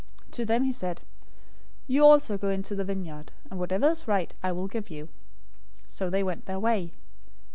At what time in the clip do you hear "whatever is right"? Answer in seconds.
3.59-4.33